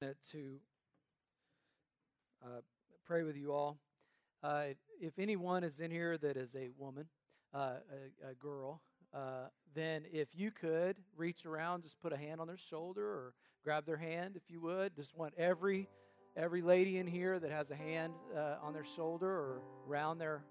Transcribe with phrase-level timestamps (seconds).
[0.00, 0.56] to
[2.42, 2.60] uh,
[3.04, 3.78] pray with you all.
[4.42, 7.06] Uh, if anyone is in here that is a woman,
[7.52, 7.74] uh,
[8.24, 8.80] a, a, girl,
[9.12, 13.34] uh, then if you could reach around, just put a hand on their shoulder or
[13.62, 14.96] grab their hand, if you would.
[14.96, 15.86] Just want every
[16.34, 20.44] every lady in here that has a hand uh, on their shoulder or around their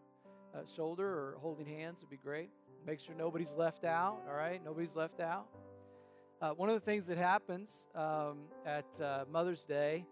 [0.53, 2.51] uh, shoulder or holding hands would be great.
[2.85, 4.19] Make sure nobody's left out.
[4.27, 5.47] All right, nobody's left out.
[6.41, 10.05] Uh, one of the things that happens um, at uh, Mother's Day,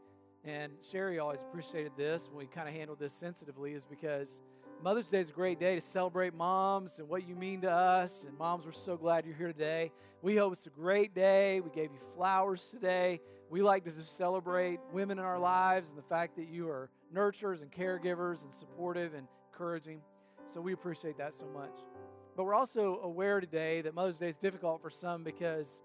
[0.43, 4.41] and Sherry always appreciated this when we kind of handled this sensitively, is because
[4.83, 8.25] Mother's Day is a great day to celebrate moms and what you mean to us.
[8.27, 9.93] And moms, we're so glad you're here today.
[10.21, 11.61] We hope it's a great day.
[11.61, 13.21] We gave you flowers today.
[13.49, 16.89] We like to just celebrate women in our lives and the fact that you are
[17.15, 20.01] nurturers and caregivers and supportive and encouraging.
[20.45, 21.77] So we appreciate that so much.
[22.35, 25.81] But we're also aware today that Mother's Day is difficult for some because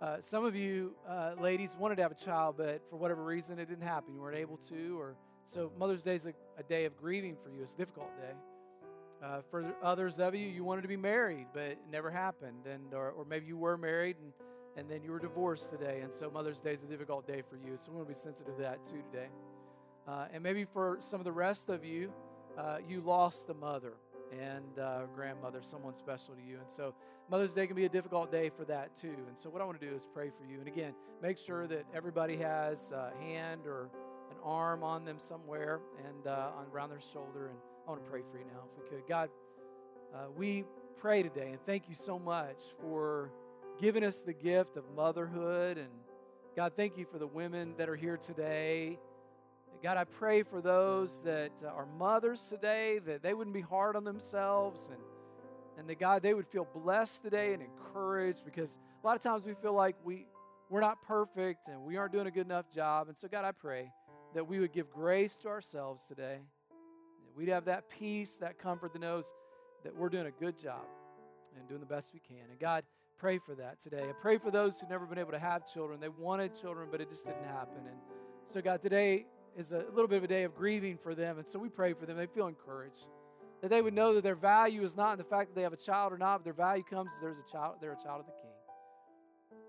[0.00, 3.58] uh, some of you uh, ladies wanted to have a child, but for whatever reason
[3.58, 4.14] it didn't happen.
[4.14, 7.50] You weren't able to, or so Mother's Day is a, a day of grieving for
[7.50, 7.62] you.
[7.62, 8.34] It's a difficult day.
[9.20, 12.94] Uh, for others of you, you wanted to be married, but it never happened, and
[12.94, 14.32] or, or maybe you were married and
[14.76, 17.56] and then you were divorced today, and so Mother's Day is a difficult day for
[17.56, 17.76] you.
[17.76, 19.26] So we want to be sensitive to that too today.
[20.06, 22.12] Uh, and maybe for some of the rest of you,
[22.56, 23.94] uh, you lost a mother
[24.32, 26.58] and uh, grandmother, someone special to you.
[26.58, 26.94] And so
[27.30, 29.14] Mother's Day can be a difficult day for that too.
[29.28, 30.58] And so what I want to do is pray for you.
[30.58, 33.90] And again, make sure that everybody has a hand or
[34.30, 37.48] an arm on them somewhere and uh, on, around their shoulder.
[37.48, 39.08] And I want to pray for you now, if we could.
[39.08, 39.30] God,
[40.14, 40.64] uh, we
[40.98, 43.30] pray today, and thank you so much for
[43.80, 45.78] giving us the gift of motherhood.
[45.78, 45.88] And
[46.56, 48.98] God, thank you for the women that are here today
[49.82, 53.94] God, I pray for those that uh, are mothers today, that they wouldn't be hard
[53.94, 54.98] on themselves and,
[55.78, 59.46] and that, God, they would feel blessed today and encouraged because a lot of times
[59.46, 60.26] we feel like we,
[60.68, 63.06] we're not perfect and we aren't doing a good enough job.
[63.06, 63.92] And so, God, I pray
[64.34, 66.38] that we would give grace to ourselves today.
[67.24, 69.30] That we'd have that peace, that comfort that knows
[69.84, 70.86] that we're doing a good job
[71.56, 72.50] and doing the best we can.
[72.50, 72.82] And God,
[73.16, 74.02] pray for that today.
[74.02, 76.00] I pray for those who've never been able to have children.
[76.00, 77.86] They wanted children, but it just didn't happen.
[77.86, 77.98] And
[78.44, 79.26] so, God, today
[79.56, 81.38] is a little bit of a day of grieving for them.
[81.38, 82.16] And so we pray for them.
[82.16, 83.06] They feel encouraged.
[83.62, 85.72] That they would know that their value is not in the fact that they have
[85.72, 88.26] a child or not, but their value comes there's a child, they're a child of
[88.26, 88.50] the King.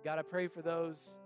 [0.05, 1.17] God, I pray for those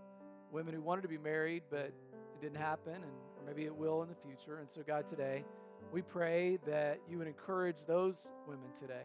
[0.52, 4.02] women who wanted to be married, but it didn't happen, and or maybe it will
[4.04, 4.60] in the future.
[4.60, 5.44] And so, God, today,
[5.92, 9.04] we pray that you would encourage those women today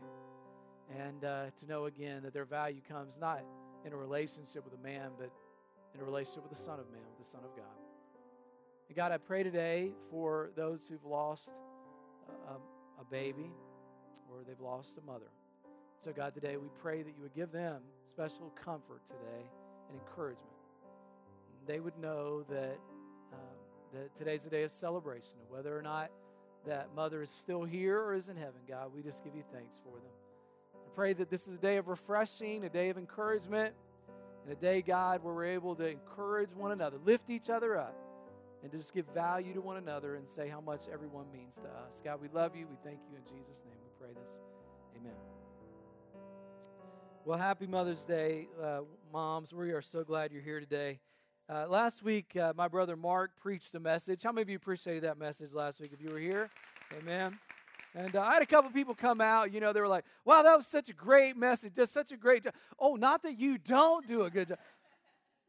[0.96, 3.42] and uh, to know again that their value comes not
[3.84, 5.30] in a relationship with a man, but
[5.94, 7.77] in a relationship with the Son of Man, with the Son of God.
[8.88, 11.50] And God, I pray today for those who've lost
[12.48, 12.52] a,
[13.00, 13.50] a baby
[14.30, 15.28] or they've lost a mother.
[16.02, 19.44] So, God, today we pray that you would give them special comfort today
[19.90, 20.48] and encouragement.
[21.66, 22.78] They would know that,
[23.34, 23.58] um,
[23.92, 26.10] that today's a day of celebration, and whether or not
[26.66, 29.78] that mother is still here or is in heaven, God, we just give you thanks
[29.84, 30.12] for them.
[30.74, 33.74] I pray that this is a day of refreshing, a day of encouragement,
[34.44, 37.94] and a day, God, where we're able to encourage one another, lift each other up
[38.62, 41.68] and to just give value to one another and say how much everyone means to
[41.68, 42.00] us.
[42.04, 42.66] God, we love you.
[42.68, 43.76] We thank you in Jesus' name.
[43.84, 44.40] We pray this.
[44.96, 45.12] Amen.
[47.24, 48.80] Well, happy Mother's Day, uh,
[49.12, 49.52] moms.
[49.52, 50.98] We are so glad you're here today.
[51.48, 54.22] Uh, last week, uh, my brother Mark preached a message.
[54.22, 56.50] How many of you appreciated that message last week if you were here?
[56.98, 57.38] Amen.
[57.94, 60.42] And uh, I had a couple people come out, you know, they were like, wow,
[60.42, 62.54] that was such a great message, just such a great job.
[62.78, 64.58] Oh, not that you don't do a good job.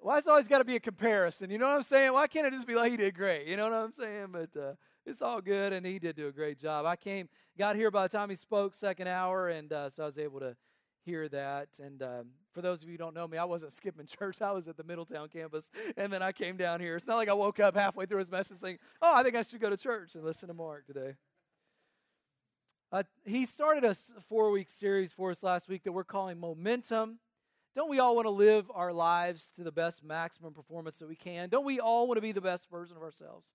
[0.01, 1.49] Why it's always got to be a comparison?
[1.49, 2.13] You know what I'm saying?
[2.13, 3.47] Why can't it just be like he did great?
[3.47, 4.27] You know what I'm saying?
[4.31, 4.73] But uh,
[5.05, 6.85] it's all good, and he did do a great job.
[6.85, 7.27] I came,
[7.57, 10.39] got here by the time he spoke, second hour, and uh, so I was able
[10.39, 10.55] to
[11.03, 11.67] hear that.
[11.83, 14.41] And um, for those of you who don't know me, I wasn't skipping church.
[14.41, 16.95] I was at the Middletown campus, and then I came down here.
[16.95, 19.41] It's not like I woke up halfway through his message saying, "Oh, I think I
[19.41, 21.15] should go to church and listen to Mark today."
[22.91, 23.93] Uh, he started a
[24.29, 27.19] four-week series for us last week that we're calling Momentum.
[27.75, 31.15] Don't we all want to live our lives to the best maximum performance that we
[31.15, 31.49] can?
[31.49, 33.53] Don't we all want to be the best version of ourselves?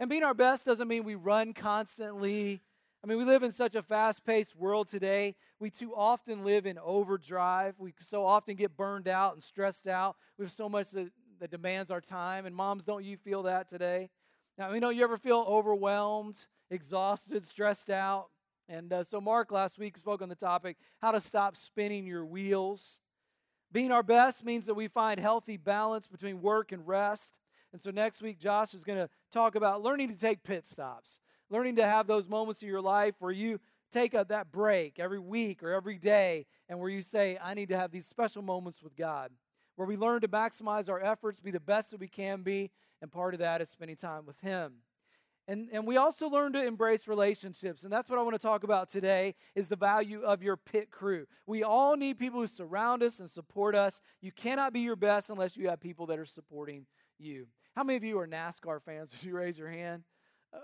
[0.00, 2.60] And being our best doesn't mean we run constantly.
[3.04, 5.36] I mean, we live in such a fast paced world today.
[5.60, 7.76] We too often live in overdrive.
[7.78, 10.16] We so often get burned out and stressed out.
[10.38, 12.46] We have so much that, that demands our time.
[12.46, 14.10] And moms, don't you feel that today?
[14.58, 16.36] Now, I know, you ever feel overwhelmed,
[16.68, 18.26] exhausted, stressed out?
[18.68, 22.24] And uh, so, Mark last week spoke on the topic how to stop spinning your
[22.24, 22.98] wheels.
[23.72, 27.40] Being our best means that we find healthy balance between work and rest.
[27.72, 31.20] And so next week, Josh is going to talk about learning to take pit stops,
[31.48, 33.60] learning to have those moments of your life where you
[33.90, 37.68] take a, that break every week or every day and where you say, I need
[37.70, 39.30] to have these special moments with God,
[39.76, 42.70] where we learn to maximize our efforts, be the best that we can be,
[43.00, 44.74] And part of that is spending time with Him.
[45.52, 47.84] And, and we also learn to embrace relationships.
[47.84, 50.90] And that's what I want to talk about today is the value of your pit
[50.90, 51.26] crew.
[51.46, 54.00] We all need people who surround us and support us.
[54.22, 56.86] You cannot be your best unless you have people that are supporting
[57.18, 57.48] you.
[57.76, 59.10] How many of you are NASCAR fans?
[59.12, 60.04] Would you raise your hand?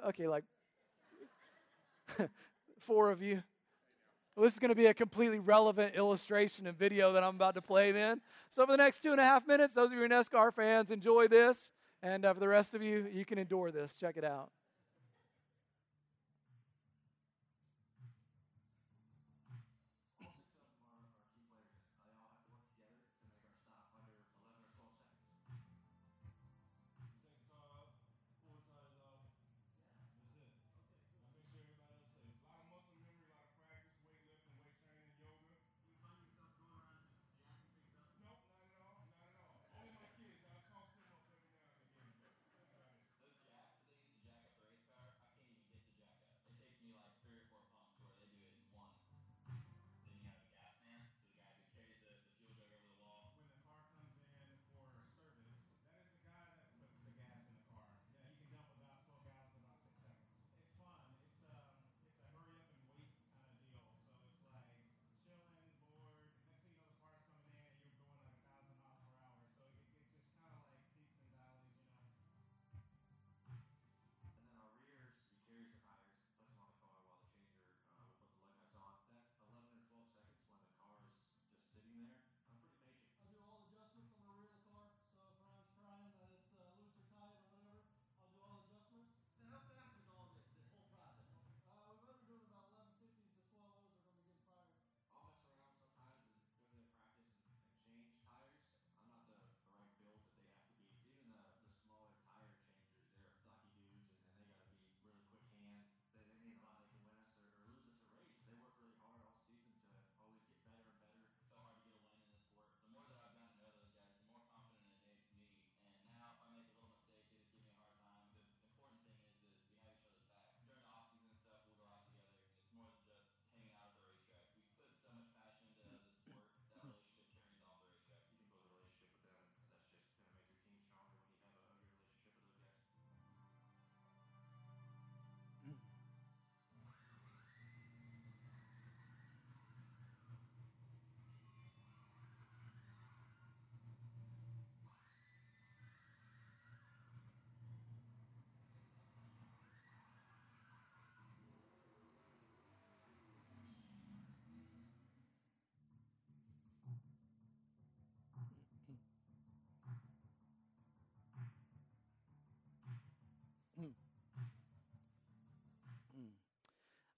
[0.07, 0.45] Okay, like
[2.79, 3.43] four of you.
[4.37, 7.57] Well, this is going to be a completely relevant illustration and video that I'm about
[7.57, 8.23] to play then.
[8.49, 10.55] So, for the next two and a half minutes, those of you who are NASCAR
[10.55, 11.73] fans, enjoy this.
[12.03, 13.95] And uh, for the rest of you, you can endure this.
[13.95, 14.51] Check it out.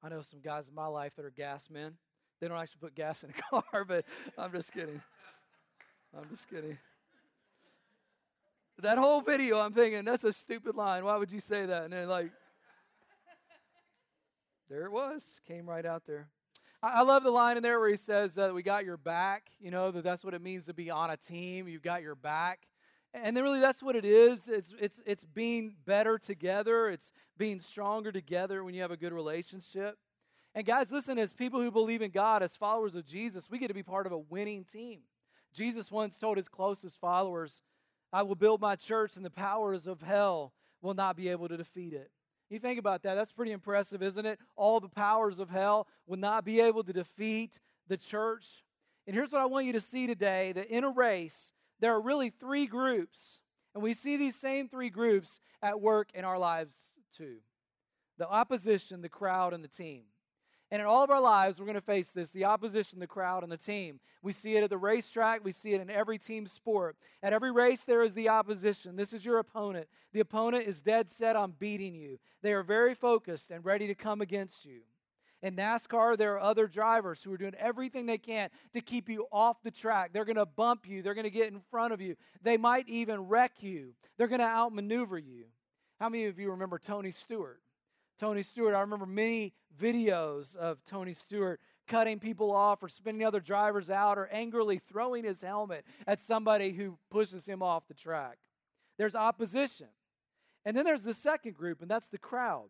[0.02, 1.92] I know some guys in my life that are gas men.
[2.40, 4.04] They don't actually put gas in a car, but
[4.38, 5.02] I'm just kidding.
[6.16, 6.78] I'm just kidding.
[8.80, 11.04] That whole video, I'm thinking, that's a stupid line.
[11.04, 11.84] Why would you say that?
[11.84, 12.32] And then, like,
[14.70, 15.40] there it was.
[15.46, 16.28] Came right out there.
[16.82, 19.50] I, love the line in there where he says we got your back.
[19.60, 21.68] You know, that that's what it means to be on a team.
[21.68, 22.60] You've got your back.
[23.12, 24.48] And then really that's what it is.
[24.48, 26.88] It's, it's, it's being better together.
[26.88, 29.98] It's being stronger together when you have a good relationship.
[30.54, 33.68] And guys, listen, as people who believe in God, as followers of Jesus, we get
[33.68, 35.00] to be part of a winning team.
[35.52, 37.62] Jesus once told his closest followers,
[38.12, 40.52] I will build my church and the powers of hell
[40.82, 42.10] will not be able to defeat it.
[42.48, 44.40] You think about that, that's pretty impressive, isn't it?
[44.56, 48.64] All the powers of hell will not be able to defeat the church.
[49.06, 52.00] And here's what I want you to see today that in a race, there are
[52.00, 53.40] really three groups.
[53.74, 56.76] And we see these same three groups at work in our lives
[57.16, 57.36] too
[58.18, 60.02] the opposition, the crowd, and the team.
[60.70, 63.42] And in all of our lives, we're going to face this the opposition, the crowd,
[63.42, 63.98] and the team.
[64.22, 65.42] We see it at the racetrack.
[65.42, 66.96] We see it in every team sport.
[67.22, 68.96] At every race, there is the opposition.
[68.96, 69.88] This is your opponent.
[70.12, 73.94] The opponent is dead set on beating you, they are very focused and ready to
[73.94, 74.80] come against you.
[75.42, 79.26] In NASCAR, there are other drivers who are doing everything they can to keep you
[79.32, 80.12] off the track.
[80.12, 82.16] They're going to bump you, they're going to get in front of you.
[82.42, 85.44] They might even wreck you, they're going to outmaneuver you.
[85.98, 87.60] How many of you remember Tony Stewart?
[88.18, 93.40] Tony Stewart, I remember many videos of Tony Stewart cutting people off or spinning other
[93.40, 98.38] drivers out or angrily throwing his helmet at somebody who pushes him off the track.
[98.98, 99.88] There's opposition.
[100.64, 102.68] And then there's the second group, and that's the crowd.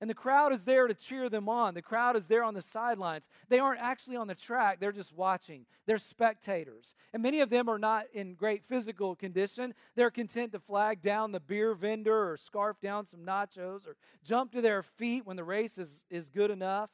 [0.00, 1.74] And the crowd is there to cheer them on.
[1.74, 3.28] The crowd is there on the sidelines.
[3.48, 5.66] They aren't actually on the track, they're just watching.
[5.86, 6.94] They're spectators.
[7.12, 9.74] And many of them are not in great physical condition.
[9.96, 14.52] They're content to flag down the beer vendor or scarf down some nachos or jump
[14.52, 16.90] to their feet when the race is, is good enough.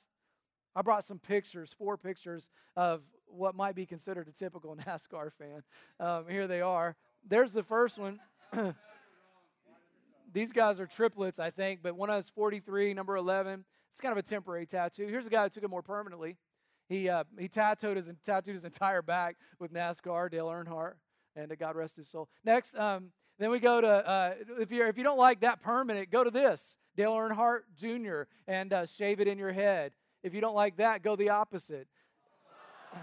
[0.74, 5.62] I brought some pictures, four pictures of what might be considered a typical NASCAR fan.
[6.00, 6.96] Um, here they are.
[7.26, 8.20] There's the first one.
[10.34, 13.64] These guys are triplets, I think, but one is 43, number 11.
[13.92, 15.06] It's kind of a temporary tattoo.
[15.06, 16.36] Here's a guy who took it more permanently.
[16.88, 20.94] He, uh, he tattooed, his, tattooed his entire back with NASCAR, Dale Earnhardt,
[21.36, 22.28] and uh, God rest his soul.
[22.44, 26.10] Next, um, then we go to, uh, if, you if you don't like that permanent,
[26.10, 28.22] go to this Dale Earnhardt Jr.
[28.48, 29.92] and uh, shave it in your head.
[30.24, 31.86] If you don't like that, go the opposite.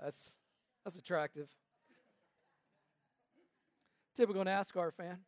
[0.00, 0.36] That's,
[0.84, 1.48] that's attractive.
[4.14, 5.18] Typical NASCAR fan.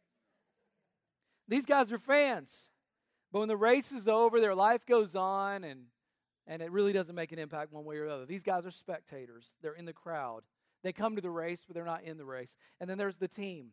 [1.49, 2.69] These guys are fans.
[3.33, 5.87] But when the race is over, their life goes on and
[6.49, 8.27] and it really doesn't make an impact one way or the other.
[8.27, 9.55] These guys are spectators.
[9.63, 10.45] They're in the crowd.
[10.85, 12.57] They come to the race, but they're not in the race.
[12.81, 13.71] And then there's the team.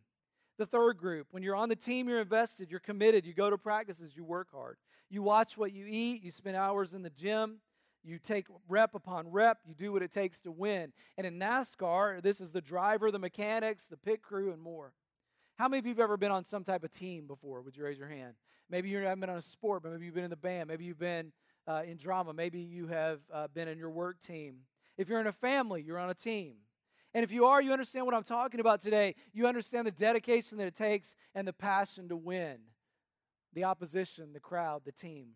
[0.57, 3.57] The third group, when you're on the team, you're invested, you're committed, you go to
[3.57, 4.77] practices, you work hard.
[5.09, 7.59] You watch what you eat, you spend hours in the gym,
[8.03, 10.93] you take rep upon rep, you do what it takes to win.
[11.17, 14.93] And in NASCAR, this is the driver, the mechanics, the pit crew, and more.
[15.55, 17.61] How many of you have ever been on some type of team before?
[17.61, 18.33] Would you raise your hand?
[18.69, 20.67] Maybe you haven't been on a sport, but maybe you've been in the band.
[20.67, 21.31] Maybe you've been
[21.67, 22.33] uh, in drama.
[22.33, 24.61] Maybe you have uh, been in your work team.
[24.97, 26.55] If you're in a family, you're on a team.
[27.13, 29.13] And if you are, you understand what I'm talking about today.
[29.31, 32.57] You understand the dedication that it takes and the passion to win.
[33.53, 35.27] The opposition, the crowd, the team.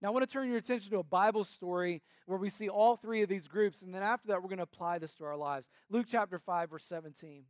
[0.00, 2.96] Now, I want to turn your attention to a Bible story where we see all
[2.96, 5.36] three of these groups, and then after that, we're going to apply this to our
[5.36, 5.68] lives.
[5.90, 7.44] Luke chapter 5, verse 17.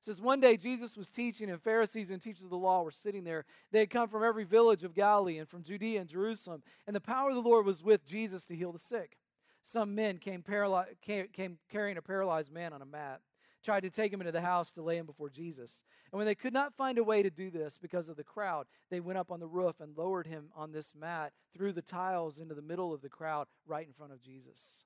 [0.00, 3.24] Says, One day Jesus was teaching, and Pharisees and teachers of the law were sitting
[3.24, 3.44] there.
[3.72, 7.00] They had come from every village of Galilee and from Judea and Jerusalem, and the
[7.00, 9.18] power of the Lord was with Jesus to heal the sick.
[9.62, 13.20] Some men came, paraly- came, came carrying a paralyzed man on a mat,
[13.62, 15.82] tried to take him into the house to lay him before Jesus.
[16.12, 18.66] And when they could not find a way to do this because of the crowd,
[18.90, 22.38] they went up on the roof and lowered him on this mat through the tiles
[22.38, 24.84] into the middle of the crowd right in front of Jesus.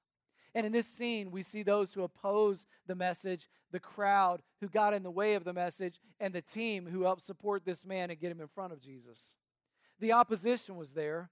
[0.54, 4.92] And in this scene, we see those who oppose the message, the crowd who got
[4.92, 8.20] in the way of the message, and the team who helped support this man and
[8.20, 9.18] get him in front of Jesus.
[9.98, 11.30] The opposition was there.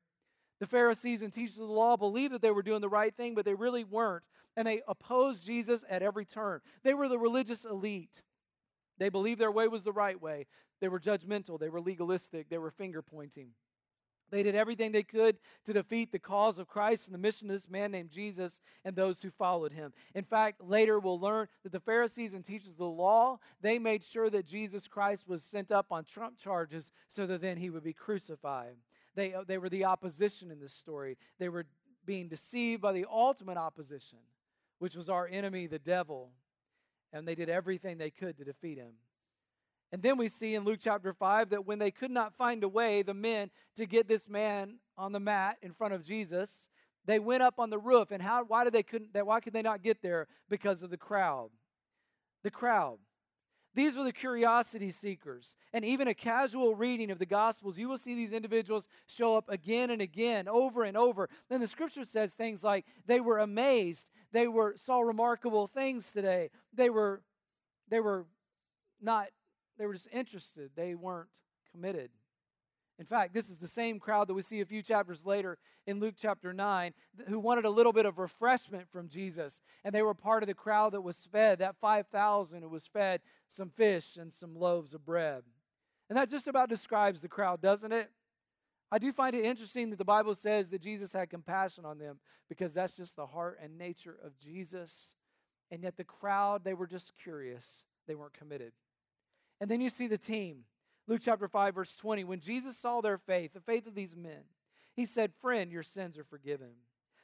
[0.58, 3.34] The Pharisees and teachers of the law believed that they were doing the right thing,
[3.34, 4.24] but they really weren't.
[4.56, 6.60] And they opposed Jesus at every turn.
[6.82, 8.22] They were the religious elite.
[8.98, 10.46] They believed their way was the right way.
[10.80, 11.58] They were judgmental.
[11.58, 12.48] They were legalistic.
[12.48, 13.50] They were finger pointing.
[14.30, 17.54] They did everything they could to defeat the cause of Christ and the mission of
[17.54, 19.92] this man named Jesus and those who followed him.
[20.14, 24.04] In fact, later we'll learn that the Pharisees and teachers of the law, they made
[24.04, 27.84] sure that Jesus Christ was sent up on trump charges so that then he would
[27.84, 28.76] be crucified.
[29.14, 31.16] They, uh, they were the opposition in this story.
[31.38, 31.66] They were
[32.06, 34.18] being deceived by the ultimate opposition,
[34.78, 36.30] which was our enemy, the devil.
[37.12, 38.92] And they did everything they could to defeat him.
[39.92, 42.68] And then we see in Luke chapter 5 that when they could not find a
[42.68, 46.68] way, the men, to get this man on the mat in front of Jesus,
[47.06, 48.10] they went up on the roof.
[48.12, 50.28] And how, why, did they couldn't, that why could they not get there?
[50.48, 51.50] Because of the crowd.
[52.44, 52.98] The crowd.
[53.74, 55.56] These were the curiosity seekers.
[55.72, 59.48] And even a casual reading of the Gospels, you will see these individuals show up
[59.48, 61.28] again and again, over and over.
[61.48, 66.50] Then the scripture says things like they were amazed, they were saw remarkable things today.
[66.72, 67.22] They were
[67.88, 68.26] they were
[69.00, 69.28] not
[69.80, 71.30] they were just interested, they weren't
[71.72, 72.10] committed.
[72.98, 75.56] In fact, this is the same crowd that we see a few chapters later
[75.86, 76.92] in Luke chapter 9
[77.28, 79.62] who wanted a little bit of refreshment from Jesus.
[79.82, 83.22] And they were part of the crowd that was fed, that 5,000 who was fed
[83.48, 85.44] some fish and some loaves of bread.
[86.10, 88.10] And that just about describes the crowd, doesn't it?
[88.92, 92.18] I do find it interesting that the Bible says that Jesus had compassion on them
[92.50, 95.14] because that's just the heart and nature of Jesus.
[95.70, 98.72] And yet the crowd, they were just curious, they weren't committed.
[99.60, 100.64] And then you see the team.
[101.06, 102.24] Luke chapter 5, verse 20.
[102.24, 104.44] When Jesus saw their faith, the faith of these men,
[104.94, 106.72] he said, Friend, your sins are forgiven.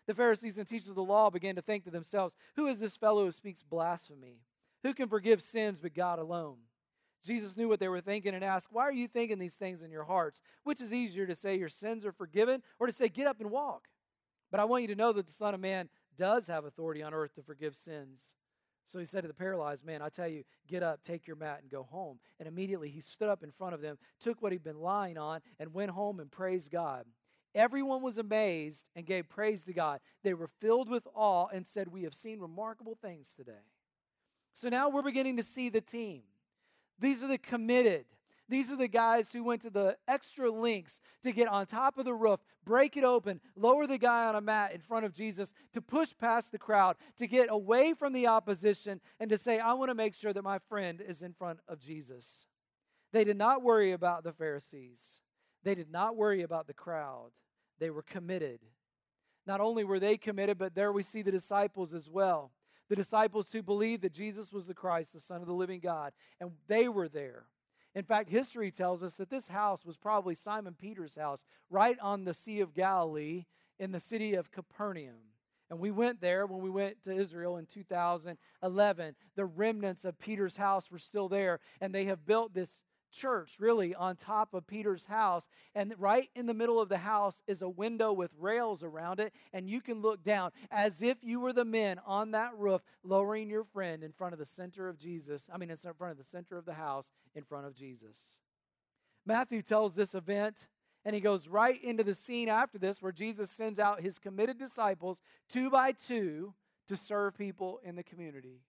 [0.07, 2.97] The Pharisees and teachers of the law began to think to themselves, Who is this
[2.97, 4.41] fellow who speaks blasphemy?
[4.83, 6.59] Who can forgive sins but God alone?
[7.25, 9.91] Jesus knew what they were thinking and asked, Why are you thinking these things in
[9.91, 10.41] your hearts?
[10.63, 13.51] Which is easier to say your sins are forgiven or to say, Get up and
[13.51, 13.89] walk?
[14.51, 17.13] But I want you to know that the Son of Man does have authority on
[17.13, 18.35] earth to forgive sins.
[18.87, 21.59] So he said to the paralyzed man, I tell you, get up, take your mat,
[21.63, 22.19] and go home.
[22.39, 25.41] And immediately he stood up in front of them, took what he'd been lying on,
[25.59, 27.05] and went home and praised God.
[27.55, 30.01] Everyone was amazed and gave praise to God.
[30.23, 33.65] They were filled with awe and said, We have seen remarkable things today.
[34.53, 36.23] So now we're beginning to see the team.
[36.99, 38.05] These are the committed.
[38.49, 42.05] These are the guys who went to the extra lengths to get on top of
[42.05, 45.53] the roof, break it open, lower the guy on a mat in front of Jesus,
[45.73, 49.73] to push past the crowd, to get away from the opposition, and to say, I
[49.73, 52.47] want to make sure that my friend is in front of Jesus.
[53.13, 55.21] They did not worry about the Pharisees,
[55.65, 57.33] they did not worry about the crowd.
[57.79, 58.61] They were committed.
[59.47, 62.53] Not only were they committed, but there we see the disciples as well.
[62.89, 66.13] The disciples who believed that Jesus was the Christ, the Son of the living God,
[66.41, 67.45] and they were there.
[67.97, 72.25] In fact, history tells us that this house was probably Simon Peter's house, right on
[72.25, 73.47] the Sea of Galilee
[73.79, 75.33] in the city of Capernaum.
[75.71, 79.17] And we went there when we went to Israel in 2011.
[79.35, 83.95] The remnants of Peter's house were still there, and they have built this church really
[83.95, 85.49] on top of Peter's house.
[85.75, 89.33] And right in the middle of the house is a window with rails around it.
[89.53, 93.49] And you can look down as if you were the men on that roof, lowering
[93.51, 95.49] your friend in front of the center of Jesus.
[95.53, 98.39] I mean, it's in front of the center of the house in front of Jesus.
[99.25, 100.69] Matthew tells this event.
[101.05, 104.59] And he goes right into the scene after this where Jesus sends out his committed
[104.59, 106.53] disciples two by two
[106.89, 108.63] to serve people in the community.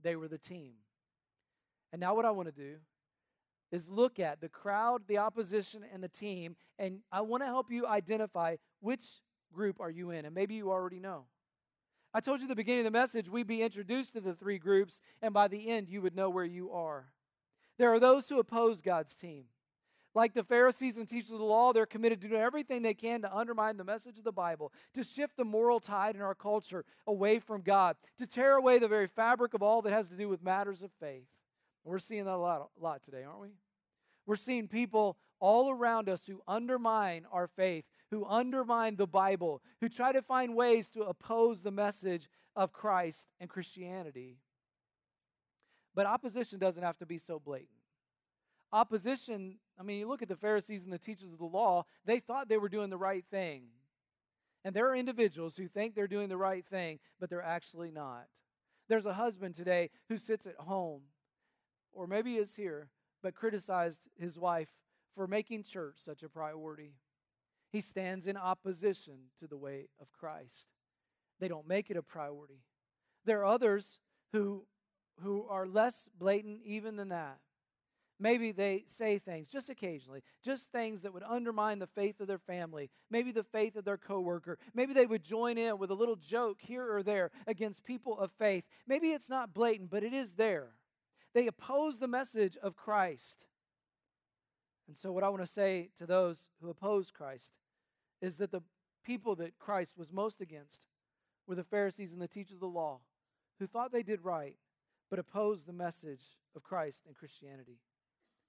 [0.00, 0.74] They were the team.
[1.92, 2.76] And now, what I want to do
[3.72, 7.70] is look at the crowd, the opposition, and the team, and I want to help
[7.70, 9.02] you identify which
[9.52, 11.24] group are you in, and maybe you already know.
[12.14, 14.58] I told you at the beginning of the message we'd be introduced to the three
[14.58, 17.06] groups, and by the end, you would know where you are.
[17.78, 19.44] There are those who oppose God's team.
[20.14, 23.22] Like the Pharisees and teachers of the law, they're committed to doing everything they can
[23.22, 26.84] to undermine the message of the Bible, to shift the moral tide in our culture
[27.06, 30.28] away from God, to tear away the very fabric of all that has to do
[30.28, 31.28] with matters of faith.
[31.82, 33.48] We're seeing that a lot, a lot today, aren't we?
[34.26, 39.88] We're seeing people all around us who undermine our faith, who undermine the Bible, who
[39.88, 44.38] try to find ways to oppose the message of Christ and Christianity.
[45.94, 47.70] But opposition doesn't have to be so blatant.
[48.72, 52.20] Opposition, I mean, you look at the Pharisees and the teachers of the law, they
[52.20, 53.64] thought they were doing the right thing.
[54.64, 58.26] And there are individuals who think they're doing the right thing, but they're actually not.
[58.88, 61.02] There's a husband today who sits at home,
[61.92, 62.88] or maybe is here,
[63.22, 64.70] but criticized his wife
[65.14, 66.94] for making church such a priority.
[67.70, 70.68] He stands in opposition to the way of Christ.
[71.40, 72.60] They don't make it a priority.
[73.24, 73.98] There are others
[74.32, 74.64] who,
[75.22, 77.38] who are less blatant even than that.
[78.20, 82.38] Maybe they say things just occasionally, just things that would undermine the faith of their
[82.38, 84.58] family, maybe the faith of their coworker.
[84.74, 88.30] Maybe they would join in with a little joke here or there against people of
[88.38, 88.62] faith.
[88.86, 90.68] Maybe it's not blatant, but it is there.
[91.34, 93.46] They oppose the message of Christ.
[94.86, 97.54] And so, what I want to say to those who oppose Christ
[98.20, 98.62] is that the
[99.04, 100.86] people that Christ was most against
[101.46, 103.00] were the Pharisees and the teachers of the law
[103.58, 104.56] who thought they did right,
[105.10, 106.22] but opposed the message
[106.54, 107.78] of Christ and Christianity.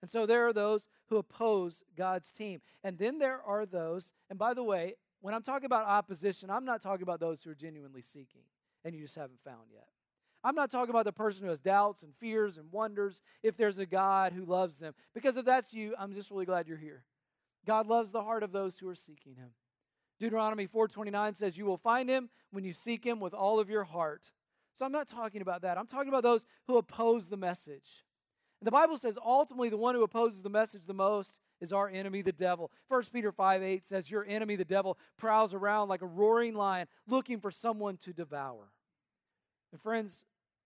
[0.02, 2.62] And so there are those who oppose God's team.
[2.84, 6.66] And then there are those, and by the way, when I'm talking about opposition, I'm
[6.66, 8.42] not talking about those who are genuinely seeking
[8.84, 9.88] and you just haven't found yet.
[10.44, 13.80] I'm not talking about the person who has doubts and fears and wonders if there's
[13.80, 14.94] a God who loves them.
[15.14, 17.06] Because if that's you, I'm just really glad you're here.
[17.66, 19.52] God loves the heart of those who are seeking him.
[20.20, 23.84] Deuteronomy 4:29 says you will find him when you seek him with all of your
[23.84, 24.32] heart.
[24.74, 25.78] So I'm not talking about that.
[25.78, 28.06] I'm talking about those who oppose the message.
[28.60, 31.90] And the Bible says ultimately the one who opposes the message the most is our
[31.90, 32.72] enemy, the devil.
[32.88, 36.88] 1 Peter 5 8 says, Your enemy, the devil, prowls around like a roaring lion
[37.08, 38.72] looking for someone to devour.
[39.72, 40.24] And friends,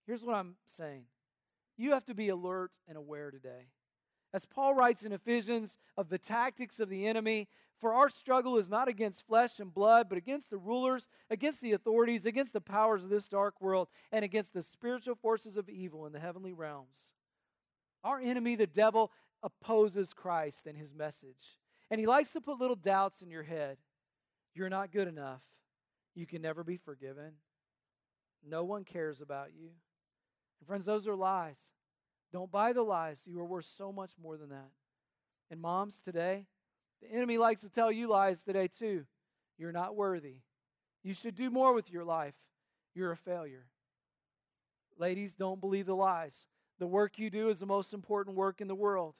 [0.08, 1.04] Here's what I'm saying
[1.78, 3.68] you have to be alert and aware today.
[4.34, 7.48] As Paul writes in Ephesians of the tactics of the enemy,
[7.80, 11.74] for our struggle is not against flesh and blood, but against the rulers, against the
[11.74, 16.06] authorities, against the powers of this dark world, and against the spiritual forces of evil
[16.06, 17.12] in the heavenly realms.
[18.04, 19.12] Our enemy, the devil,
[19.44, 21.60] opposes Christ and his message.
[21.90, 23.78] And he likes to put little doubts in your head.
[24.54, 25.42] You're not good enough.
[26.16, 27.34] You can never be forgiven.
[28.46, 29.70] No one cares about you.
[30.60, 31.72] And friends, those are lies.
[32.32, 33.24] Don't buy the lies.
[33.26, 34.72] You are worth so much more than that.
[35.50, 36.46] And moms, today,
[37.02, 39.06] the enemy likes to tell you lies today too.
[39.58, 40.38] You're not worthy.
[41.04, 42.36] You should do more with your life.
[42.94, 43.68] You're a failure.
[44.98, 46.48] Ladies, don't believe the lies.
[46.80, 49.16] The work you do is the most important work in the world.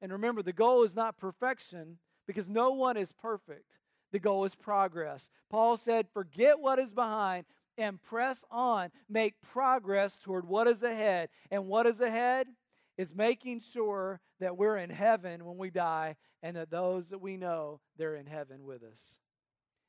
[0.00, 3.78] And remember, the goal is not perfection because no one is perfect.
[4.12, 5.30] The goal is progress.
[5.50, 7.44] Paul said, Forget what is behind
[7.78, 11.28] and press on, make progress toward what is ahead.
[11.50, 12.48] And what is ahead
[12.96, 17.36] is making sure that we're in heaven when we die and that those that we
[17.36, 19.18] know, they're in heaven with us.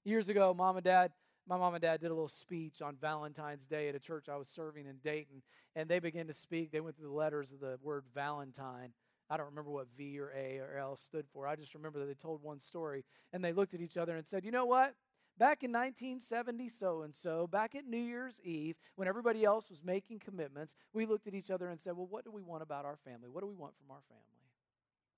[0.03, 1.11] Years ago, mom and dad,
[1.47, 4.35] my mom and dad did a little speech on Valentine's Day at a church I
[4.35, 5.41] was serving in Dayton,
[5.75, 6.71] and they began to speak.
[6.71, 8.93] They went through the letters of the word Valentine
[9.29, 11.47] I don't remember what V or A or L stood for.
[11.47, 14.25] I just remember that they told one story and they looked at each other and
[14.25, 14.93] said, You know what?
[15.37, 19.83] Back in 1970, so and so, back at New Year's Eve, when everybody else was
[19.83, 22.85] making commitments, we looked at each other and said, Well, what do we want about
[22.85, 23.29] our family?
[23.29, 24.23] What do we want from our family?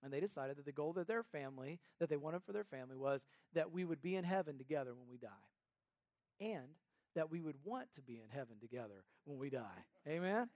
[0.03, 2.95] And they decided that the goal that their family, that they wanted for their family,
[2.95, 5.29] was that we would be in heaven together when we die.
[6.41, 6.67] And
[7.15, 9.83] that we would want to be in heaven together when we die.
[10.07, 10.49] Amen?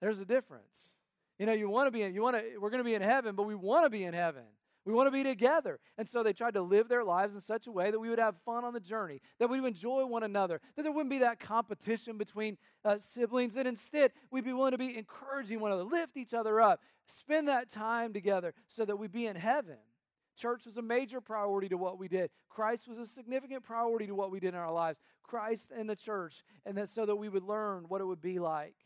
[0.00, 0.94] There's a difference.
[1.38, 3.02] You know, you want to be in, you want to, we're going to be in
[3.02, 4.44] heaven, but we want to be in heaven.
[4.84, 5.78] We want to be together.
[5.98, 8.18] And so they tried to live their lives in such a way that we would
[8.18, 11.18] have fun on the journey, that we would enjoy one another, that there wouldn't be
[11.18, 15.84] that competition between uh, siblings, that instead we'd be willing to be encouraging one another,
[15.84, 19.76] lift each other up, spend that time together so that we'd be in heaven.
[20.36, 22.30] Church was a major priority to what we did.
[22.48, 24.98] Christ was a significant priority to what we did in our lives.
[25.22, 28.38] Christ and the church, and that so that we would learn what it would be
[28.38, 28.76] like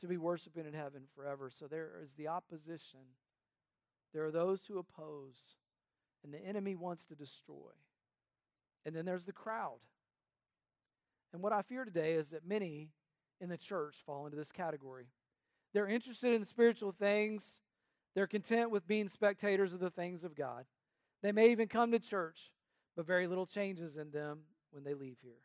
[0.00, 1.50] to be worshiping in heaven forever.
[1.50, 3.00] So there is the opposition
[4.12, 5.56] there are those who oppose,
[6.24, 7.72] and the enemy wants to destroy.
[8.84, 9.78] And then there's the crowd.
[11.32, 12.88] And what I fear today is that many
[13.40, 15.06] in the church fall into this category.
[15.72, 17.60] They're interested in spiritual things,
[18.14, 20.64] they're content with being spectators of the things of God.
[21.22, 22.50] They may even come to church,
[22.96, 24.40] but very little changes in them
[24.72, 25.42] when they leave here.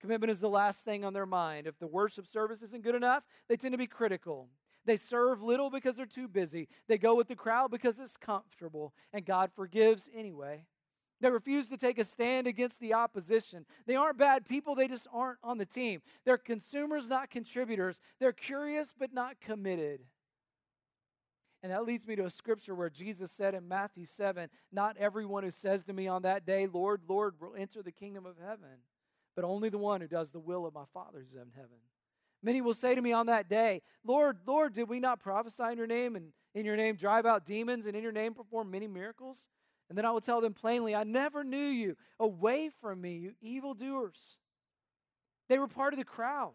[0.00, 1.66] Commitment is the last thing on their mind.
[1.66, 4.48] If the worship service isn't good enough, they tend to be critical.
[4.84, 6.68] They serve little because they're too busy.
[6.88, 10.66] They go with the crowd because it's comfortable, and God forgives anyway.
[11.20, 13.64] They refuse to take a stand against the opposition.
[13.86, 16.02] They aren't bad people, they just aren't on the team.
[16.24, 18.00] They're consumers, not contributors.
[18.18, 20.00] They're curious, but not committed.
[21.62, 25.44] And that leads me to a scripture where Jesus said in Matthew 7 Not everyone
[25.44, 28.82] who says to me on that day, Lord, Lord, will enter the kingdom of heaven,
[29.36, 31.78] but only the one who does the will of my Father who's in heaven.
[32.42, 35.78] Many will say to me on that day, Lord, Lord, did we not prophesy in
[35.78, 38.88] your name and in your name drive out demons and in your name perform many
[38.88, 39.48] miracles?
[39.88, 41.96] And then I will tell them plainly, I never knew you.
[42.18, 44.38] Away from me, you evildoers.
[45.48, 46.54] They were part of the crowd.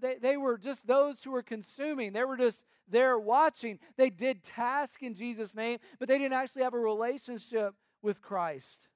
[0.00, 2.12] They, they were just those who were consuming.
[2.12, 3.78] They were just there watching.
[3.96, 8.88] They did task in Jesus' name, but they didn't actually have a relationship with Christ.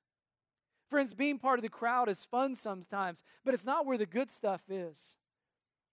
[0.89, 4.31] Friends, being part of the crowd is fun sometimes, but it's not where the good
[4.31, 5.17] stuff is.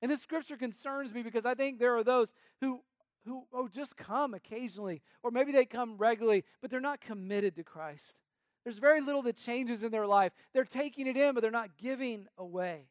[0.03, 2.81] And this scripture concerns me because I think there are those who
[3.25, 7.63] who oh just come occasionally or maybe they come regularly but they're not committed to
[7.63, 8.17] Christ.
[8.65, 10.33] There's very little that changes in their life.
[10.53, 12.89] They're taking it in but they're not giving away.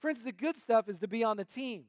[0.00, 1.84] Friends, the good stuff is to be on the team.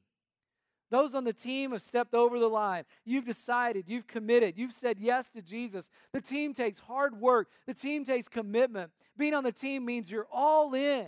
[0.92, 2.84] Those on the team have stepped over the line.
[3.04, 5.90] You've decided, you've committed, you've said yes to Jesus.
[6.14, 8.92] The team takes hard work, the team takes commitment.
[9.18, 11.08] Being on the team means you're all in.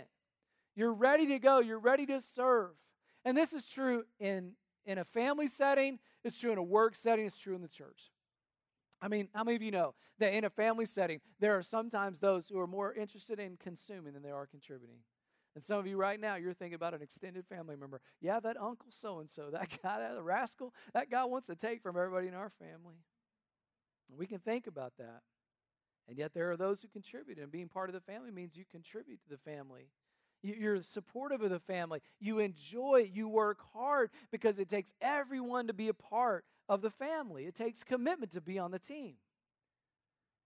[0.74, 2.70] You're ready to go, you're ready to serve.
[3.24, 4.52] And this is true in,
[4.84, 8.10] in a family setting, it's true in a work setting, it's true in the church.
[9.00, 12.20] I mean, how many of you know that in a family setting, there are sometimes
[12.20, 14.98] those who are more interested in consuming than they are contributing?
[15.54, 18.00] And some of you right now, you're thinking about an extended family member.
[18.20, 21.82] Yeah, that uncle so and so, that guy, that rascal, that guy wants to take
[21.82, 23.04] from everybody in our family.
[24.08, 25.22] We can think about that.
[26.08, 28.64] And yet, there are those who contribute, and being part of the family means you
[28.70, 29.88] contribute to the family.
[30.44, 32.00] You're supportive of the family.
[32.20, 33.10] You enjoy it.
[33.14, 37.46] You work hard because it takes everyone to be a part of the family.
[37.46, 39.14] It takes commitment to be on the team.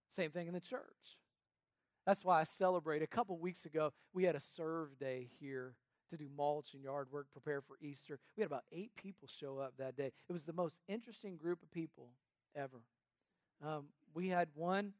[0.08, 1.18] Same thing in the church.
[2.06, 3.02] That's why I celebrate.
[3.02, 5.74] A couple weeks ago, we had a serve day here
[6.10, 8.20] to do mulch and yard work, prepare for Easter.
[8.36, 10.12] We had about eight people show up that day.
[10.28, 12.08] It was the most interesting group of people
[12.56, 12.80] ever.
[13.62, 14.92] Um, we had one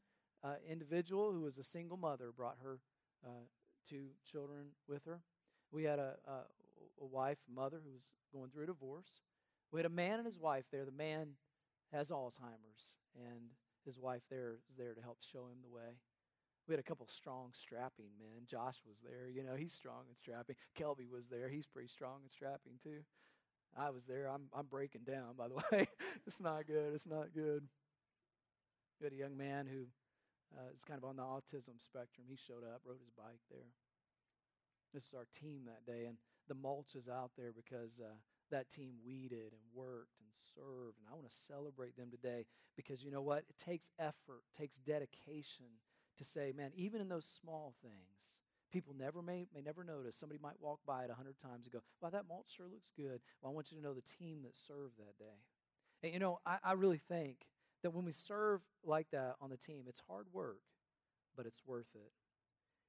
[0.42, 2.80] uh, individual who was a single mother, brought her
[3.24, 3.46] uh,
[3.88, 5.20] two children with her.
[5.70, 9.22] We had a, a, a wife, mother, who was going through a divorce.
[9.72, 10.84] We had a man and his wife there.
[10.84, 11.28] The man
[11.92, 13.50] has Alzheimer's, and
[13.84, 16.00] his wife there is there to help show him the way.
[16.66, 18.44] We had a couple strong, strapping men.
[18.46, 19.28] Josh was there.
[19.28, 20.56] You know, he's strong and strapping.
[20.78, 21.48] Kelby was there.
[21.48, 23.00] He's pretty strong and strapping, too.
[23.76, 24.28] I was there.
[24.28, 25.86] I'm, I'm breaking down, by the way.
[26.26, 26.92] it's not good.
[26.94, 27.62] It's not good.
[29.00, 29.86] We had a young man who
[30.56, 32.26] uh, is kind of on the autism spectrum.
[32.28, 33.72] He showed up, rode his bike there.
[34.94, 36.16] This is our team that day, and
[36.48, 38.16] the mulch is out there because uh,
[38.50, 40.96] that team weeded and worked and served.
[40.98, 43.44] And I want to celebrate them today because you know what?
[43.48, 45.66] It takes effort, takes dedication
[46.16, 48.38] to say, man, even in those small things,
[48.72, 50.16] people never may, may never notice.
[50.16, 52.90] Somebody might walk by it a hundred times and go, wow, that mulch sure looks
[52.96, 53.20] good.
[53.40, 55.38] Well, I want you to know the team that served that day.
[56.02, 57.46] And you know, I, I really think
[57.82, 60.60] that when we serve like that on the team, it's hard work,
[61.36, 62.12] but it's worth it.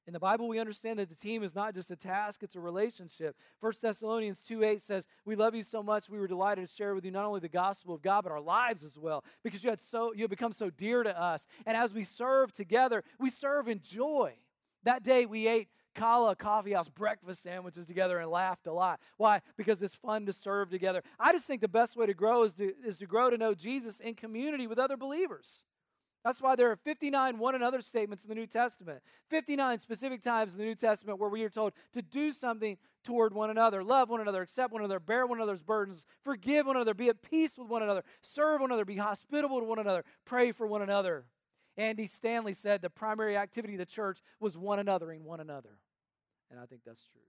[0.08, 2.60] In the Bible, we understand that the team is not just a task, it's a
[2.60, 3.36] relationship.
[3.60, 6.96] 1 Thessalonians 2 8 says, We love you so much, we were delighted to share
[6.96, 9.70] with you not only the gospel of God, but our lives as well, because you
[9.70, 11.46] had so you have become so dear to us.
[11.66, 14.34] And as we serve together, we serve in joy.
[14.84, 15.68] That day we ate
[16.00, 19.02] Kala Coffee House breakfast sandwiches together and laughed a lot.
[19.18, 19.42] Why?
[19.58, 21.04] Because it's fun to serve together.
[21.20, 23.54] I just think the best way to grow is to, is to grow to know
[23.54, 25.66] Jesus in community with other believers.
[26.24, 29.02] That's why there are 59 one another statements in the New Testament.
[29.30, 33.34] 59 specific times in the New Testament where we are told to do something toward
[33.34, 36.94] one another, love one another, accept one another, bear one another's burdens, forgive one another,
[36.94, 40.52] be at peace with one another, serve one another, be hospitable to one another, pray
[40.52, 41.26] for one another.
[41.78, 45.78] Andy Stanley said the primary activity of the church was one anothering one another.
[46.52, 47.22] And I think that's true.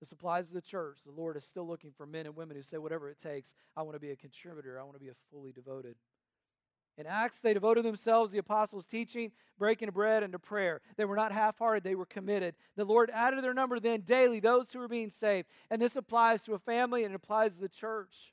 [0.00, 0.98] This applies to the church.
[1.04, 3.82] The Lord is still looking for men and women who say, whatever it takes, I
[3.82, 5.96] want to be a contributor, I want to be a fully devoted.
[6.96, 10.80] In Acts, they devoted themselves, the apostles' teaching, breaking bread, and to prayer.
[10.96, 12.54] They were not half hearted, they were committed.
[12.76, 15.48] The Lord added to their number then daily those who were being saved.
[15.70, 18.32] And this applies to a family and it applies to the church.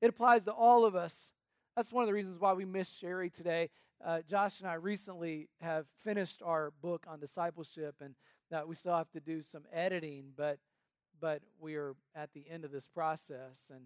[0.00, 1.32] It applies to all of us.
[1.74, 3.70] That's one of the reasons why we miss Sherry today.
[4.04, 8.14] Uh, Josh and I recently have finished our book on discipleship, and
[8.66, 10.58] we still have to do some editing, but
[11.20, 13.84] but we are at the end of this process, and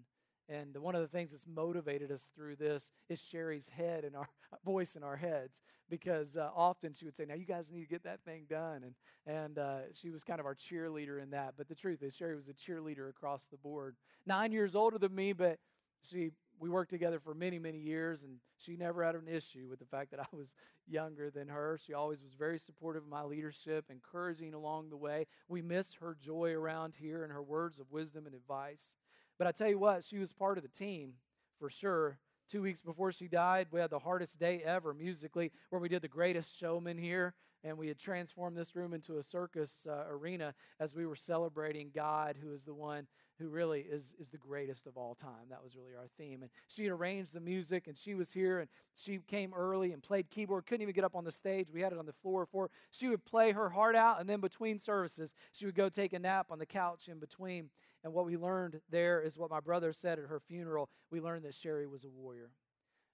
[0.49, 4.27] and one of the things that's motivated us through this is Sherry's head and our
[4.65, 7.87] voice in our heads, because uh, often she would say, "Now you guys need to
[7.87, 11.53] get that thing done," and and uh, she was kind of our cheerleader in that.
[11.57, 13.95] But the truth is, Sherry was a cheerleader across the board.
[14.25, 15.59] Nine years older than me, but
[16.01, 19.79] she we worked together for many, many years, and she never had an issue with
[19.79, 20.53] the fact that I was
[20.87, 21.79] younger than her.
[21.83, 25.27] She always was very supportive of my leadership, encouraging along the way.
[25.47, 28.95] We miss her joy around here and her words of wisdom and advice.
[29.37, 31.13] But I tell you what, she was part of the team
[31.59, 32.19] for sure.
[32.49, 36.01] Two weeks before she died, we had the hardest day ever musically, where we did
[36.01, 40.55] the greatest showman here, and we had transformed this room into a circus uh, arena
[40.79, 43.05] as we were celebrating God, who is the one
[43.37, 45.47] who really is, is the greatest of all time.
[45.49, 46.41] That was really our theme.
[46.41, 50.01] And she had arranged the music, and she was here, and she came early and
[50.01, 50.65] played keyboard.
[50.65, 51.67] Couldn't even get up on the stage.
[51.71, 54.41] We had it on the floor for She would play her heart out, and then
[54.41, 57.69] between services, she would go take a nap on the couch in between.
[58.03, 60.89] And what we learned there is what my brother said at her funeral.
[61.11, 62.51] We learned that Sherry was a warrior,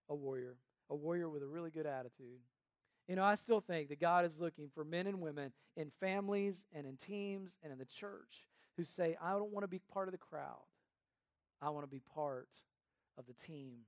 [0.09, 0.57] a warrior,
[0.89, 2.39] a warrior with a really good attitude.
[3.07, 6.65] You know, I still think that God is looking for men and women in families
[6.73, 10.07] and in teams and in the church who say, I don't want to be part
[10.07, 10.65] of the crowd.
[11.61, 12.49] I want to be part
[13.17, 13.85] of the team.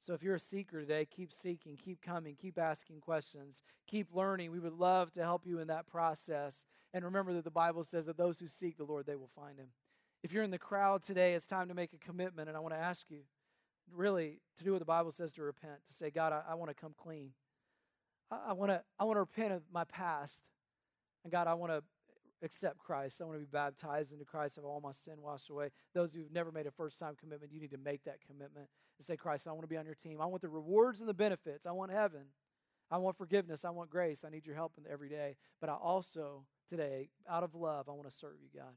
[0.00, 4.50] So if you're a seeker today, keep seeking, keep coming, keep asking questions, keep learning.
[4.50, 6.66] We would love to help you in that process.
[6.92, 9.58] And remember that the Bible says that those who seek the Lord, they will find
[9.58, 9.68] him.
[10.24, 12.48] If you're in the crowd today, it's time to make a commitment.
[12.48, 13.18] And I want to ask you,
[13.94, 16.70] really, to do what the Bible says to repent, to say, God, I, I want
[16.70, 17.32] to come clean.
[18.30, 20.44] I, I want to I want to repent of my past.
[21.24, 21.82] And God, I want to
[22.42, 23.20] accept Christ.
[23.20, 25.68] I want to be baptized into Christ, have all my sin washed away.
[25.92, 29.06] Those who've never made a first time commitment, you need to make that commitment and
[29.06, 30.22] say, Christ, I want to be on your team.
[30.22, 31.66] I want the rewards and the benefits.
[31.66, 32.28] I want heaven.
[32.90, 33.62] I want forgiveness.
[33.62, 34.24] I want grace.
[34.26, 35.36] I need your help every day.
[35.60, 38.72] But I also, today, out of love, I want to serve you, God.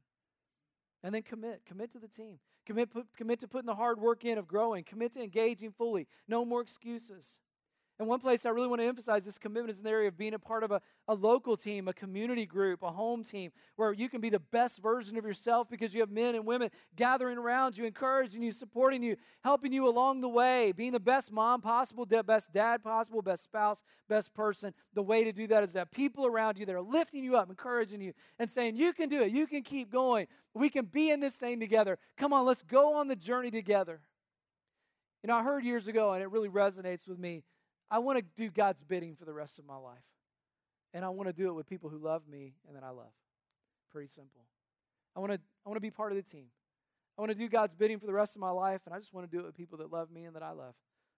[1.02, 1.62] And then commit.
[1.66, 2.38] Commit to the team.
[2.66, 4.84] Commit, put, commit to putting the hard work in of growing.
[4.84, 6.06] Commit to engaging fully.
[6.26, 7.38] No more excuses.
[7.98, 10.16] And one place I really want to emphasize this commitment is in the area of
[10.16, 13.92] being a part of a, a local team, a community group, a home team, where
[13.92, 17.38] you can be the best version of yourself because you have men and women gathering
[17.38, 21.60] around you, encouraging you, supporting you, helping you along the way, being the best mom
[21.60, 24.72] possible, best dad possible, best spouse, best person.
[24.94, 27.36] The way to do that is to have people around you that are lifting you
[27.36, 29.32] up, encouraging you, and saying, You can do it.
[29.32, 30.28] You can keep going.
[30.54, 31.98] We can be in this thing together.
[32.16, 34.00] Come on, let's go on the journey together.
[35.24, 37.42] You know, I heard years ago, and it really resonates with me
[37.90, 40.04] I want to do God's bidding for the rest of my life.
[40.94, 43.12] And I want to do it with people who love me and that I love.
[43.90, 44.42] Pretty simple.
[45.16, 46.46] I want to I want to be part of the team.
[47.16, 49.12] I want to do God's bidding for the rest of my life, and I just
[49.12, 50.74] want to do it with people that love me and that I love.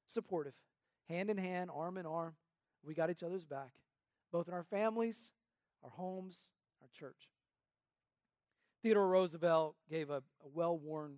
[0.06, 0.54] Supportive.
[1.08, 2.34] Hand in hand, arm in arm.
[2.82, 3.72] We got each other's back,
[4.32, 5.32] both in our families,
[5.84, 7.28] our homes, our church.
[8.82, 11.16] Theodore Roosevelt gave a, a well worn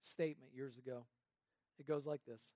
[0.00, 1.04] statement years ago.
[1.78, 2.50] It goes like this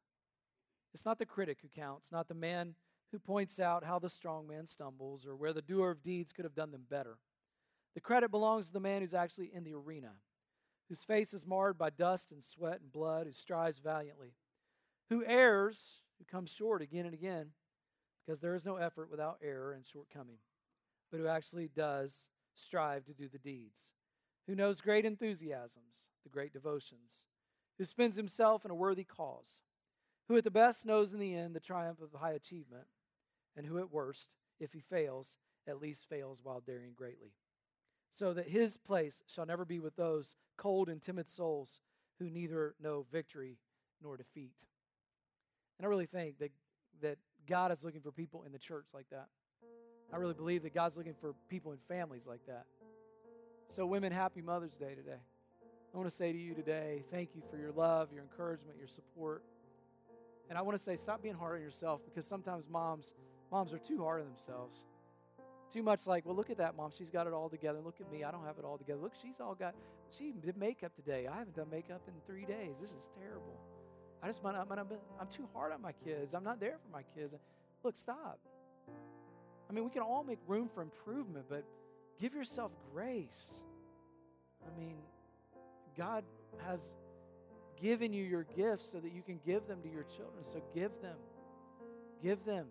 [0.99, 2.75] it's not the critic who counts, not the man
[3.13, 6.45] who points out how the strong man stumbles or where the doer of deeds could
[6.45, 7.19] have done them better.
[7.95, 10.15] The credit belongs to the man who's actually in the arena,
[10.89, 14.35] whose face is marred by dust and sweat and blood, who strives valiantly,
[15.09, 17.51] who errs, who comes short again and again,
[18.27, 20.39] because there is no effort without error and shortcoming,
[21.13, 23.83] but who actually does strive to do the deeds,
[24.49, 27.29] who knows great enthusiasms, the great devotions,
[27.79, 29.59] who spends himself in a worthy cause
[30.29, 32.85] who at the best knows in the end the triumph of high achievement,
[33.57, 37.33] and who at worst, if he fails, at least fails while daring greatly.
[38.11, 41.81] So that his place shall never be with those cold and timid souls
[42.19, 43.59] who neither know victory
[44.03, 44.65] nor defeat.
[45.79, 46.51] And I really think that,
[47.03, 49.29] that God is looking for people in the church like that.
[50.13, 52.65] I really believe that God's looking for people in families like that.
[53.69, 55.21] So, women, happy Mother's Day today.
[55.93, 58.89] I want to say to you today, thank you for your love, your encouragement, your
[58.89, 59.43] support.
[60.49, 63.15] And I want to say, stop being hard on yourself because sometimes moms,
[63.51, 64.85] moms are too hard on themselves.
[65.73, 66.91] Too much like, well, look at that mom.
[66.97, 67.81] She's got it all together.
[67.85, 68.25] Look at me.
[68.25, 69.01] I don't have it all together.
[69.01, 69.75] Look, she's all got,
[70.17, 71.27] she did makeup today.
[71.27, 72.77] I haven't done makeup in three days.
[72.81, 73.61] This is terrible.
[74.23, 74.87] I just, I'm, I'm,
[75.21, 76.33] I'm too hard on my kids.
[76.33, 77.35] I'm not there for my kids.
[77.85, 78.39] Look, stop.
[79.69, 81.65] I mean, we can all make room for improvement, but
[82.19, 83.61] give yourself grace.
[84.67, 84.97] I mean,
[85.97, 86.25] God
[86.67, 86.81] has
[87.81, 90.45] given you your gifts so that you can give them to your children.
[90.53, 91.17] So give them.
[92.23, 92.67] Give them.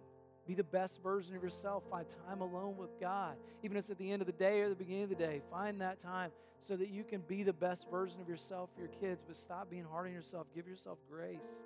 [0.47, 1.83] Be the best version of yourself.
[1.89, 3.35] Find time alone with God.
[3.63, 5.41] Even if it's at the end of the day or the beginning of the day,
[5.51, 8.89] find that time so that you can be the best version of yourself for your
[8.89, 9.23] kids.
[9.25, 10.47] But stop being hard on yourself.
[10.55, 11.59] Give yourself grace.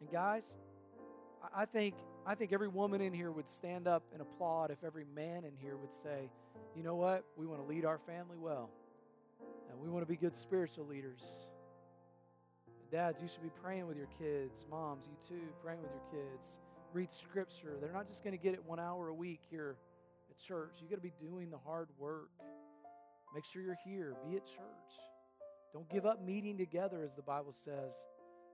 [0.00, 0.44] And guys,
[1.54, 1.94] I think
[2.26, 5.52] I think every woman in here would stand up and applaud if every man in
[5.60, 6.30] here would say,
[6.76, 7.24] you know what?
[7.36, 8.70] We want to lead our family well.
[9.70, 11.22] And we want to be good spiritual leaders.
[12.90, 14.66] Dads, you should be praying with your kids.
[14.68, 16.58] Moms, you too, praying with your kids.
[16.92, 17.76] Read scripture.
[17.80, 19.76] They're not just going to get it one hour a week here
[20.28, 20.72] at church.
[20.82, 22.30] You got to be doing the hard work.
[23.32, 24.16] Make sure you're here.
[24.28, 24.58] Be at church.
[25.72, 27.94] Don't give up meeting together, as the Bible says.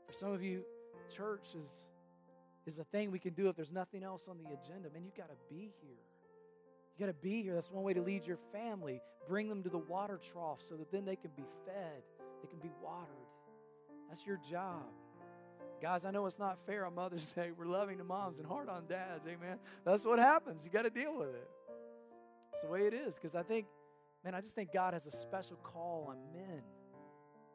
[0.07, 0.65] For some of you,
[1.15, 1.71] church is,
[2.67, 4.91] is a thing we can do if there's nothing else on the agenda.
[4.93, 5.97] Man, you got to be here.
[6.99, 7.55] You got to be here.
[7.55, 9.01] That's one way to lead your family.
[9.27, 12.03] Bring them to the water trough so that then they can be fed,
[12.43, 13.26] they can be watered.
[14.09, 14.85] That's your job.
[15.81, 17.51] Guys, I know it's not fair on Mother's Day.
[17.57, 19.27] We're loving the moms and hard on dads.
[19.27, 19.59] Amen.
[19.85, 20.65] That's what happens.
[20.65, 21.49] You got to deal with it.
[22.53, 23.15] It's the way it is.
[23.15, 23.67] Because I think,
[24.25, 26.63] man, I just think God has a special call on men,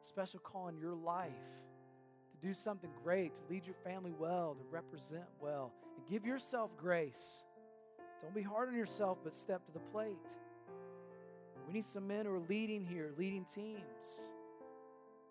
[0.02, 4.64] special call in your life to do something great, to lead your family well, to
[4.70, 7.42] represent well, and give yourself grace.
[8.22, 10.16] Don't be hard on yourself, but step to the plate.
[11.66, 13.82] We need some men who are leading here, leading teams.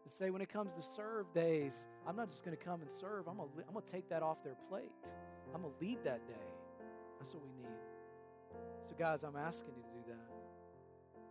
[0.04, 2.90] To say when it comes to serve days, I'm not just going to come and
[2.90, 3.28] serve.
[3.28, 4.92] I'm going to, I'm to take that off their plate.
[5.54, 6.48] I'm going to lead that day.
[7.20, 7.78] That's what we need.
[8.82, 10.32] So, guys, I'm asking you to do that.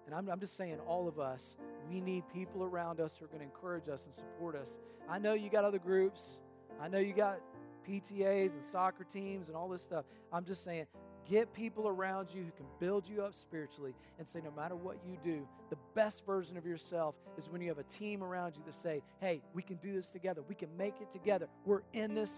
[0.06, 1.56] And I'm, I'm just saying, all of us,
[1.88, 4.78] we need people around us who are going to encourage us and support us.
[5.08, 6.40] I know you got other groups.
[6.80, 7.40] I know you got
[7.88, 10.04] PTAs and soccer teams and all this stuff.
[10.32, 10.86] I'm just saying,
[11.30, 14.96] Get people around you who can build you up spiritually and say, no matter what
[15.06, 18.62] you do, the best version of yourself is when you have a team around you
[18.66, 20.42] that say, hey, we can do this together.
[20.48, 21.46] We can make it together.
[21.64, 22.32] We're in this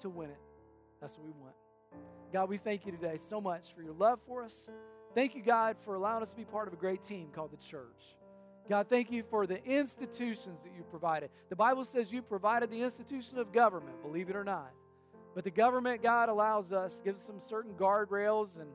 [0.00, 0.40] to win it.
[0.98, 1.54] That's what we want.
[2.32, 4.70] God, we thank you today so much for your love for us.
[5.14, 7.58] Thank you, God, for allowing us to be part of a great team called the
[7.58, 8.16] church.
[8.66, 11.28] God, thank you for the institutions that you've provided.
[11.50, 14.72] The Bible says you provided the institution of government, believe it or not.
[15.38, 18.68] But the government, God, allows us, gives us some certain guardrails and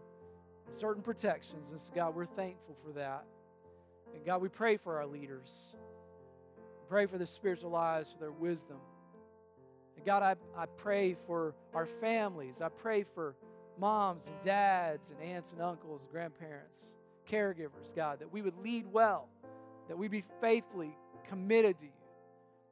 [0.70, 1.72] certain protections.
[1.72, 3.26] And so, God, we're thankful for that.
[4.16, 5.76] And God, we pray for our leaders.
[6.88, 8.78] Pray for their spiritual lives, for their wisdom.
[9.98, 12.62] And God, I, I pray for our families.
[12.62, 13.36] I pray for
[13.78, 16.80] moms and dads and aunts and uncles, and grandparents,
[17.30, 19.28] caregivers, God, that we would lead well,
[19.90, 20.96] that we be faithfully
[21.28, 21.92] committed to you.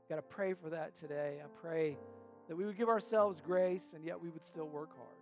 [0.07, 1.41] Got to pray for that today.
[1.43, 1.97] I pray
[2.51, 5.15] that we would give ourselves grace and yet we would still work hard.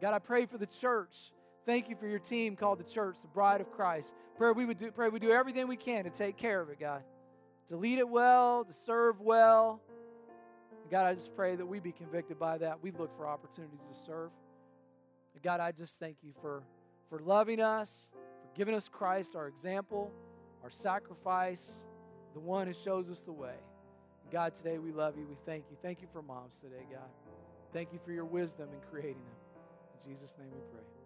[0.00, 1.34] God, I pray for the church.
[1.66, 4.14] Thank you for your team called the church, the bride of Christ.
[4.38, 6.80] Pray we would do, pray we do everything we can to take care of it,
[6.80, 7.02] God.
[7.68, 9.82] To lead it well, to serve well.
[10.90, 12.82] God, I just pray that we be convicted by that.
[12.82, 14.30] We look for opportunities to serve.
[15.42, 16.62] God, I just thank you for,
[17.10, 20.10] for loving us, for giving us Christ, our example,
[20.62, 21.70] our sacrifice,
[22.32, 23.56] the one who shows us the way.
[24.30, 25.26] God, today we love you.
[25.28, 25.76] We thank you.
[25.82, 27.08] Thank you for moms today, God.
[27.72, 29.64] Thank you for your wisdom in creating them.
[29.94, 30.99] In Jesus' name we pray.